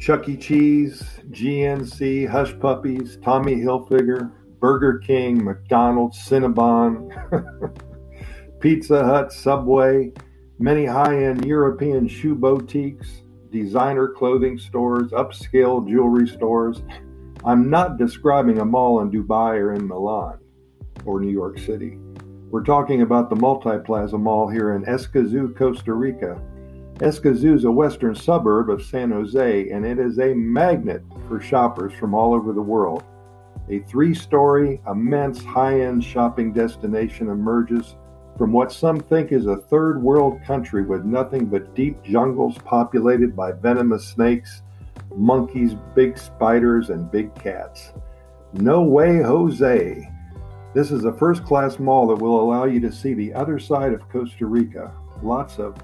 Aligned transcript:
Chuck 0.00 0.30
E. 0.30 0.36
Cheese, 0.38 1.02
GNC, 1.30 2.26
Hush 2.26 2.58
Puppies, 2.58 3.18
Tommy 3.22 3.56
Hilfiger, 3.56 4.32
Burger 4.58 4.98
King, 4.98 5.44
McDonald's, 5.44 6.18
Cinnabon, 6.26 7.10
Pizza 8.60 9.04
Hut, 9.04 9.30
Subway, 9.30 10.10
many 10.58 10.86
high 10.86 11.24
end 11.24 11.44
European 11.44 12.08
shoe 12.08 12.34
boutiques, 12.34 13.24
designer 13.50 14.08
clothing 14.08 14.58
stores, 14.58 15.10
upscale 15.10 15.86
jewelry 15.86 16.26
stores. 16.26 16.82
I'm 17.44 17.68
not 17.68 17.98
describing 17.98 18.58
a 18.58 18.64
mall 18.64 19.00
in 19.00 19.10
Dubai 19.10 19.60
or 19.60 19.74
in 19.74 19.86
Milan 19.86 20.38
or 21.04 21.20
New 21.20 21.30
York 21.30 21.58
City. 21.58 21.98
We're 22.50 22.64
talking 22.64 23.02
about 23.02 23.28
the 23.28 23.36
Multiplaza 23.36 24.18
Mall 24.18 24.48
here 24.48 24.74
in 24.74 24.84
Escazú, 24.86 25.54
Costa 25.54 25.92
Rica. 25.92 26.40
Escazú 27.00 27.54
is 27.54 27.64
a 27.64 27.72
western 27.72 28.14
suburb 28.14 28.68
of 28.68 28.84
San 28.84 29.10
Jose, 29.10 29.70
and 29.70 29.86
it 29.86 29.98
is 29.98 30.18
a 30.18 30.34
magnet 30.34 31.02
for 31.26 31.40
shoppers 31.40 31.94
from 31.94 32.12
all 32.12 32.34
over 32.34 32.52
the 32.52 32.60
world. 32.60 33.04
A 33.70 33.78
three 33.80 34.14
story, 34.14 34.82
immense 34.86 35.42
high 35.42 35.80
end 35.80 36.04
shopping 36.04 36.52
destination 36.52 37.30
emerges 37.30 37.96
from 38.36 38.52
what 38.52 38.70
some 38.70 39.00
think 39.00 39.32
is 39.32 39.46
a 39.46 39.56
third 39.56 40.02
world 40.02 40.42
country 40.44 40.84
with 40.84 41.06
nothing 41.06 41.46
but 41.46 41.74
deep 41.74 42.02
jungles 42.02 42.58
populated 42.66 43.34
by 43.34 43.52
venomous 43.52 44.06
snakes, 44.06 44.60
monkeys, 45.16 45.74
big 45.94 46.18
spiders, 46.18 46.90
and 46.90 47.10
big 47.10 47.34
cats. 47.34 47.94
No 48.52 48.82
way, 48.82 49.22
Jose! 49.22 50.06
This 50.74 50.90
is 50.90 51.06
a 51.06 51.14
first 51.14 51.44
class 51.44 51.78
mall 51.78 52.08
that 52.08 52.22
will 52.22 52.42
allow 52.42 52.64
you 52.64 52.78
to 52.80 52.92
see 52.92 53.14
the 53.14 53.32
other 53.32 53.58
side 53.58 53.94
of 53.94 54.06
Costa 54.10 54.44
Rica. 54.44 54.92
Lots 55.22 55.58
of 55.58 55.76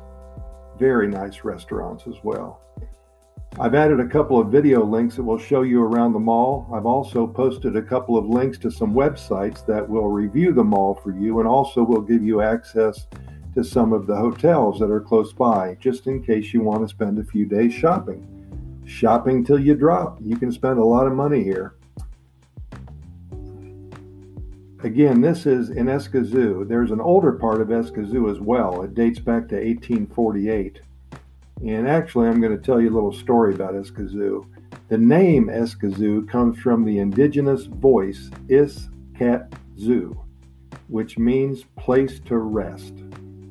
very 0.79 1.09
nice 1.09 1.45
restaurants 1.45 2.05
as 2.07 2.17
well. 2.23 2.61
I've 3.59 3.75
added 3.75 4.01
a 4.01 4.07
couple 4.07 4.39
of 4.39 4.49
video 4.49 4.85
links 4.85 5.17
that 5.17 5.23
will 5.23 5.39
show 5.39 5.63
you 5.63 5.83
around 5.83 6.13
the 6.13 6.19
mall. 6.19 6.69
I've 6.75 6.85
also 6.85 7.27
posted 7.27 7.75
a 7.75 7.83
couple 7.83 8.19
of 8.19 8.27
links 8.27 8.59
to 8.59 8.71
some 8.71 8.93
websites 8.93 9.65
that 9.65 9.89
will 9.89 10.09
review 10.09 10.53
the 10.53 10.65
mall 10.65 10.95
for 10.95 11.11
you 11.11 11.39
and 11.39 11.49
also 11.49 11.83
will 11.83 12.03
give 12.03 12.23
you 12.23 12.43
access 12.43 13.07
to 13.55 13.65
some 13.65 13.95
of 13.95 14.07
the 14.07 14.15
hotels 14.15 14.79
that 14.79 14.91
are 14.91 15.01
close 15.01 15.33
by, 15.33 15.75
just 15.81 16.07
in 16.07 16.23
case 16.23 16.53
you 16.53 16.61
want 16.61 16.87
to 16.87 16.89
spend 16.89 17.19
a 17.19 17.25
few 17.25 17.47
days 17.47 17.73
shopping. 17.73 18.29
Shopping 18.85 19.43
till 19.43 19.59
you 19.59 19.75
drop. 19.75 20.19
You 20.23 20.37
can 20.37 20.53
spend 20.53 20.79
a 20.79 20.85
lot 20.85 21.07
of 21.07 21.15
money 21.15 21.43
here. 21.43 21.77
Again, 24.83 25.23
this 25.23 25.47
is 25.47 25.71
in 25.71 25.87
Escazú. 25.87 26.69
There's 26.69 26.91
an 26.91 27.01
older 27.01 27.33
part 27.33 27.63
of 27.63 27.69
Escazú 27.69 28.31
as 28.31 28.41
well. 28.41 28.83
It 28.83 28.95
dates 28.95 29.19
back 29.19 29.49
to 29.49 29.57
1848. 29.57 30.81
And 31.67 31.89
actually, 31.89 32.29
I'm 32.29 32.43
going 32.43 32.57
to 32.57 32.63
tell 32.63 32.79
you 32.81 32.91
a 32.91 32.95
little 32.95 33.13
story 33.13 33.55
about 33.55 33.73
Escazú. 33.73 34.47
The 34.89 34.99
name 34.99 35.47
Escazú 35.47 36.29
comes 36.29 36.59
from 36.59 36.85
the 36.85 36.99
indigenous 36.99 37.65
voice 37.65 38.31
Iskatzu, 38.49 40.17
which 40.89 41.17
means 41.17 41.65
place 41.79 42.21
to 42.27 42.37
rest. 42.37 42.93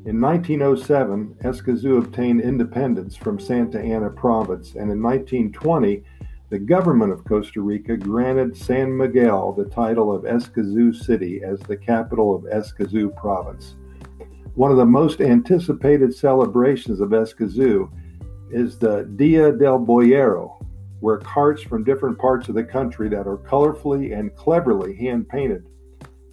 In 0.05 0.21
1907, 0.21 1.37
Escazú 1.43 1.97
obtained 1.97 2.41
independence 2.41 3.15
from 3.15 3.39
Santa 3.39 3.81
Ana 3.81 4.11
province, 4.11 4.75
and 4.75 4.91
in 4.91 5.01
1920, 5.01 6.03
the 6.55 6.59
government 6.59 7.11
of 7.11 7.25
Costa 7.25 7.59
Rica 7.59 7.97
granted 7.97 8.55
San 8.55 8.95
Miguel 8.95 9.51
the 9.51 9.65
title 9.65 10.09
of 10.09 10.23
Escazú 10.23 10.95
City 10.95 11.41
as 11.43 11.59
the 11.59 11.75
capital 11.75 12.33
of 12.33 12.43
Escazú 12.43 13.13
province. 13.17 13.75
One 14.53 14.71
of 14.71 14.77
the 14.77 14.85
most 14.85 15.19
anticipated 15.19 16.15
celebrations 16.15 17.01
of 17.01 17.09
Escazú 17.09 17.91
is 18.49 18.77
the 18.77 19.03
Dia 19.17 19.51
del 19.51 19.79
Boyero, 19.79 20.65
where 21.01 21.17
carts 21.17 21.61
from 21.61 21.83
different 21.83 22.17
parts 22.17 22.47
of 22.47 22.55
the 22.55 22.63
country 22.63 23.09
that 23.09 23.27
are 23.27 23.35
colorfully 23.35 24.17
and 24.17 24.33
cleverly 24.37 24.95
hand 24.95 25.27
painted 25.27 25.67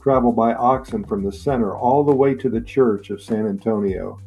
travel 0.01 0.31
by 0.31 0.55
oxen 0.55 1.03
from 1.03 1.25
the 1.25 1.33
center 1.33 1.77
all 1.77 2.05
the 2.05 2.15
way 2.15 2.33
to 2.33 2.49
the 2.49 2.61
church 2.61 3.11
of 3.11 3.21
San 3.21 3.49
Antonio. 3.49 4.21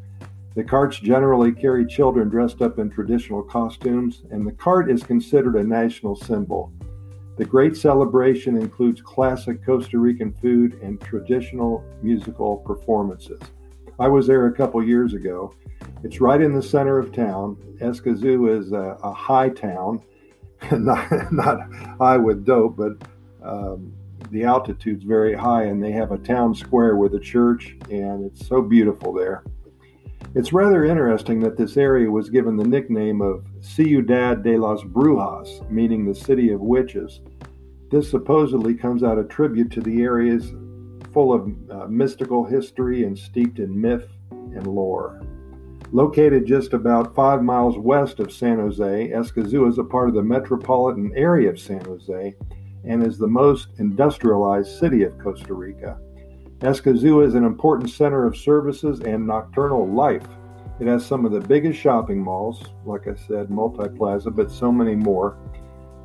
The 0.55 0.63
carts 0.63 0.97
generally 0.99 1.51
carry 1.51 1.85
children 1.85 2.29
dressed 2.29 2.61
up 2.61 2.79
in 2.79 2.89
traditional 2.89 3.43
costumes, 3.43 4.23
and 4.31 4.47
the 4.47 4.53
cart 4.53 4.89
is 4.89 5.03
considered 5.03 5.57
a 5.57 5.63
national 5.63 6.15
symbol. 6.15 6.71
The 7.37 7.43
great 7.43 7.75
celebration 7.75 8.55
includes 8.55 9.01
classic 9.01 9.65
Costa 9.65 9.99
Rican 9.99 10.31
food 10.31 10.79
and 10.81 11.01
traditional 11.01 11.83
musical 12.01 12.55
performances. 12.55 13.41
I 13.99 14.07
was 14.07 14.27
there 14.27 14.47
a 14.47 14.53
couple 14.53 14.81
years 14.81 15.13
ago. 15.13 15.53
It's 16.03 16.21
right 16.21 16.39
in 16.39 16.53
the 16.53 16.63
center 16.63 16.99
of 16.99 17.11
town. 17.11 17.57
Escazú 17.81 18.57
is 18.57 18.71
a, 18.71 18.97
a 19.03 19.11
high 19.11 19.49
town, 19.49 20.01
not, 20.71 21.33
not 21.33 21.59
high 21.99 22.17
with 22.17 22.45
dope, 22.45 22.77
but 22.77 22.93
um, 23.43 23.91
the 24.31 24.45
altitude's 24.45 25.03
very 25.03 25.35
high, 25.35 25.63
and 25.63 25.83
they 25.83 25.91
have 25.91 26.13
a 26.13 26.17
town 26.17 26.55
square 26.55 26.95
with 26.95 27.13
a 27.15 27.19
church, 27.19 27.75
and 27.91 28.23
it's 28.25 28.47
so 28.47 28.61
beautiful 28.61 29.11
there. 29.11 29.43
It's 30.33 30.51
rather 30.51 30.83
interesting 30.83 31.39
that 31.41 31.57
this 31.57 31.77
area 31.77 32.09
was 32.09 32.29
given 32.29 32.57
the 32.57 32.67
nickname 32.67 33.21
of 33.21 33.45
Ciudad 33.61 34.43
de 34.43 34.57
las 34.57 34.81
Brujas, 34.81 35.69
meaning 35.69 36.05
the 36.05 36.15
city 36.15 36.51
of 36.51 36.59
witches. 36.59 37.21
This 37.91 38.09
supposedly 38.09 38.73
comes 38.73 39.03
out 39.03 39.17
of 39.17 39.29
tribute 39.29 39.71
to 39.71 39.81
the 39.81 40.01
area's 40.01 40.51
full 41.13 41.31
of 41.31 41.49
uh, 41.71 41.87
mystical 41.87 42.43
history 42.43 43.05
and 43.05 43.17
steeped 43.17 43.59
in 43.59 43.79
myth 43.79 44.09
and 44.31 44.67
lore. 44.67 45.21
Located 45.91 46.45
just 46.45 46.73
about 46.73 47.15
five 47.15 47.41
miles 47.41 47.77
west 47.77 48.19
of 48.19 48.33
San 48.33 48.57
Jose, 48.57 49.11
Escazú 49.11 49.69
is 49.69 49.77
a 49.77 49.83
part 49.83 50.09
of 50.09 50.15
the 50.15 50.23
metropolitan 50.23 51.13
area 51.15 51.49
of 51.49 51.59
San 51.59 51.85
Jose 51.85 52.35
and 52.83 53.05
is 53.05 53.17
the 53.17 53.27
most 53.27 53.69
industrialized 53.77 54.77
city 54.77 55.03
of 55.03 55.17
Costa 55.19 55.53
Rica. 55.53 55.97
Escazú 56.65 57.25
is 57.25 57.35
an 57.35 57.43
important 57.43 57.89
center 57.89 58.25
of 58.25 58.35
services 58.35 58.99
and 59.01 59.25
nocturnal 59.25 59.87
life. 59.87 60.27
It 60.79 60.87
has 60.87 61.05
some 61.05 61.25
of 61.25 61.31
the 61.31 61.39
biggest 61.39 61.79
shopping 61.79 62.21
malls, 62.21 62.63
like 62.85 63.07
I 63.07 63.15
said, 63.15 63.47
Multiplaza, 63.47 64.35
but 64.35 64.51
so 64.51 64.71
many 64.71 64.95
more 64.95 65.37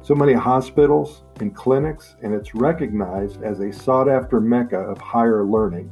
so 0.03 0.15
many 0.15 0.32
hospitals 0.32 1.25
and 1.41 1.54
clinics, 1.54 2.16
and 2.22 2.32
it's 2.32 2.54
recognized 2.54 3.43
as 3.43 3.60
a 3.60 3.72
sought 3.72 4.09
after 4.09 4.41
mecca 4.41 4.78
of 4.78 4.99
higher 4.99 5.44
learning. 5.44 5.91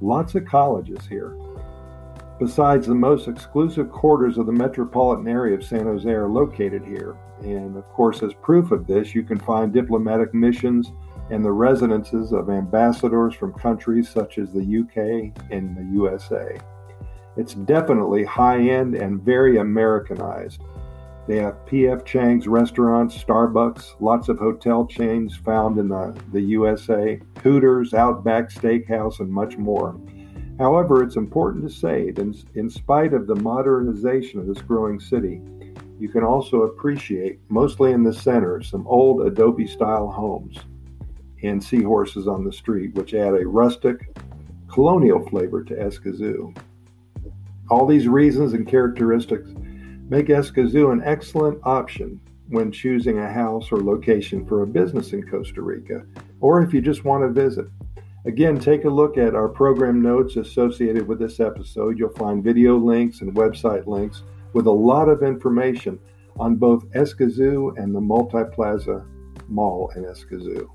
Lots 0.00 0.34
of 0.34 0.46
colleges 0.46 1.06
here. 1.06 1.36
Besides, 2.38 2.86
the 2.86 2.94
most 2.94 3.28
exclusive 3.28 3.90
quarters 3.90 4.38
of 4.38 4.46
the 4.46 4.52
metropolitan 4.52 5.28
area 5.28 5.54
of 5.54 5.62
San 5.62 5.84
Jose 5.84 6.10
are 6.10 6.26
located 6.26 6.82
here. 6.84 7.16
And 7.42 7.76
of 7.76 7.84
course, 7.88 8.22
as 8.22 8.32
proof 8.32 8.70
of 8.70 8.86
this, 8.86 9.14
you 9.14 9.22
can 9.22 9.38
find 9.38 9.74
diplomatic 9.74 10.32
missions 10.32 10.90
and 11.30 11.44
the 11.44 11.52
residences 11.52 12.32
of 12.32 12.50
ambassadors 12.50 13.34
from 13.34 13.52
countries 13.52 14.08
such 14.08 14.38
as 14.38 14.52
the 14.52 14.58
UK 14.80 15.32
and 15.50 15.76
the 15.76 15.94
USA. 15.94 16.58
It's 17.36 17.54
definitely 17.54 18.24
high 18.24 18.60
end 18.60 18.96
and 18.96 19.22
very 19.22 19.58
Americanized. 19.58 20.62
They 21.28 21.36
have 21.36 21.64
P.F. 21.66 22.04
Chang's 22.04 22.48
restaurants, 22.48 23.16
Starbucks, 23.16 24.00
lots 24.00 24.28
of 24.28 24.38
hotel 24.38 24.84
chains 24.84 25.36
found 25.36 25.78
in 25.78 25.88
the, 25.88 26.20
the 26.32 26.40
USA, 26.40 27.20
Hooters, 27.42 27.94
Outback 27.94 28.50
Steakhouse, 28.50 29.20
and 29.20 29.30
much 29.30 29.56
more. 29.56 30.00
However, 30.58 31.04
it's 31.04 31.16
important 31.16 31.64
to 31.68 31.74
say 31.74 32.10
that 32.10 32.44
in 32.54 32.68
spite 32.68 33.14
of 33.14 33.28
the 33.28 33.36
modernization 33.36 34.40
of 34.40 34.46
this 34.48 34.60
growing 34.60 34.98
city, 34.98 35.40
you 36.00 36.08
can 36.08 36.24
also 36.24 36.62
appreciate, 36.62 37.38
mostly 37.48 37.92
in 37.92 38.02
the 38.02 38.12
center, 38.12 38.60
some 38.60 38.86
old 38.88 39.26
adobe 39.26 39.66
style 39.66 40.10
homes 40.10 40.58
and 41.42 41.62
seahorses 41.62 42.28
on 42.28 42.44
the 42.44 42.52
street, 42.52 42.94
which 42.94 43.14
add 43.14 43.34
a 43.34 43.46
rustic, 43.46 44.16
colonial 44.68 45.26
flavor 45.28 45.62
to 45.64 45.74
Escazú. 45.74 46.56
All 47.70 47.86
these 47.86 48.08
reasons 48.08 48.52
and 48.52 48.66
characteristics 48.66 49.50
Make 50.10 50.26
Escazú 50.26 50.92
an 50.92 51.02
excellent 51.04 51.60
option 51.62 52.20
when 52.48 52.72
choosing 52.72 53.20
a 53.20 53.32
house 53.32 53.70
or 53.70 53.78
location 53.78 54.44
for 54.44 54.62
a 54.62 54.66
business 54.66 55.12
in 55.12 55.22
Costa 55.22 55.62
Rica, 55.62 56.04
or 56.40 56.60
if 56.60 56.74
you 56.74 56.80
just 56.80 57.04
want 57.04 57.22
to 57.22 57.28
visit. 57.28 57.66
Again, 58.26 58.58
take 58.58 58.84
a 58.86 58.90
look 58.90 59.16
at 59.16 59.36
our 59.36 59.48
program 59.48 60.02
notes 60.02 60.34
associated 60.34 61.06
with 61.06 61.20
this 61.20 61.38
episode. 61.38 61.96
You'll 61.96 62.10
find 62.10 62.42
video 62.42 62.76
links 62.76 63.20
and 63.20 63.32
website 63.36 63.86
links 63.86 64.24
with 64.52 64.66
a 64.66 64.72
lot 64.72 65.08
of 65.08 65.22
information 65.22 65.96
on 66.40 66.56
both 66.56 66.90
Escazú 66.90 67.78
and 67.80 67.94
the 67.94 68.00
Multiplaza 68.00 69.06
Mall 69.46 69.92
in 69.94 70.02
Escazú. 70.02 70.68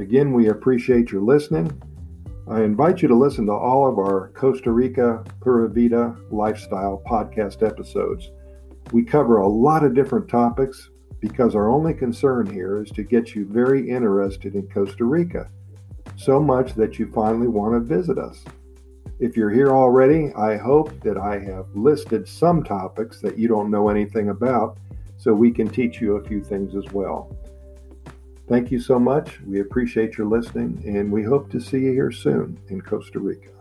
Again, 0.00 0.32
we 0.32 0.48
appreciate 0.48 1.12
your 1.12 1.20
listening. 1.20 1.70
I 2.48 2.62
invite 2.62 3.02
you 3.02 3.08
to 3.08 3.14
listen 3.14 3.44
to 3.46 3.52
all 3.52 3.86
of 3.86 3.98
our 3.98 4.32
Costa 4.34 4.72
Rica 4.72 5.22
Pura 5.42 5.68
Vida 5.68 6.16
lifestyle 6.30 7.02
podcast 7.06 7.62
episodes. 7.62 8.30
We 8.92 9.04
cover 9.04 9.36
a 9.36 9.46
lot 9.46 9.84
of 9.84 9.94
different 9.94 10.26
topics 10.26 10.88
because 11.20 11.54
our 11.54 11.68
only 11.68 11.92
concern 11.92 12.50
here 12.50 12.82
is 12.82 12.90
to 12.92 13.02
get 13.02 13.34
you 13.34 13.44
very 13.44 13.90
interested 13.90 14.54
in 14.54 14.68
Costa 14.68 15.04
Rica, 15.04 15.50
so 16.16 16.40
much 16.40 16.72
that 16.76 16.98
you 16.98 17.12
finally 17.12 17.48
want 17.48 17.74
to 17.74 17.80
visit 17.80 18.16
us. 18.16 18.42
If 19.18 19.36
you're 19.36 19.50
here 19.50 19.72
already, 19.72 20.32
I 20.32 20.56
hope 20.56 20.98
that 21.02 21.18
I 21.18 21.38
have 21.40 21.66
listed 21.74 22.26
some 22.26 22.64
topics 22.64 23.20
that 23.20 23.38
you 23.38 23.48
don't 23.48 23.70
know 23.70 23.90
anything 23.90 24.30
about 24.30 24.78
so 25.18 25.34
we 25.34 25.50
can 25.50 25.68
teach 25.68 26.00
you 26.00 26.16
a 26.16 26.24
few 26.26 26.42
things 26.42 26.74
as 26.74 26.90
well. 26.90 27.36
Thank 28.50 28.72
you 28.72 28.80
so 28.80 28.98
much. 28.98 29.40
We 29.46 29.60
appreciate 29.60 30.18
your 30.18 30.26
listening, 30.26 30.82
and 30.84 31.12
we 31.12 31.22
hope 31.22 31.52
to 31.52 31.60
see 31.60 31.78
you 31.78 31.92
here 31.92 32.10
soon 32.10 32.58
in 32.66 32.80
Costa 32.80 33.20
Rica. 33.20 33.59